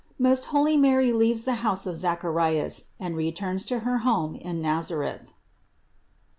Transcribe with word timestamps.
MOST 0.17 0.45
HOIvY 0.47 0.77
MARY 0.79 1.13
LEAVES 1.13 1.43
THE 1.43 1.53
HOUSE 1.61 1.85
OF 1.85 1.95
ZACHARIAS 1.95 2.85
AND 2.99 3.15
RETURNS 3.15 3.65
TO 3.65 3.79
HER 3.81 3.99
HOME 3.99 4.33
IN 4.33 4.59
NAZARETH. 4.59 5.31